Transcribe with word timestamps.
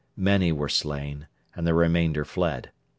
Many 0.17 0.51
were 0.51 0.67
slain, 0.67 1.27
and 1.55 1.67
the 1.67 1.75
remainder 1.75 2.25
fled. 2.25 2.71